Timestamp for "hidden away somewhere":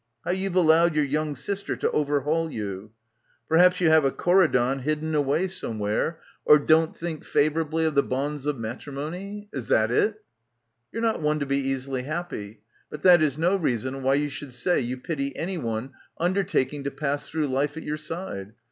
4.79-6.19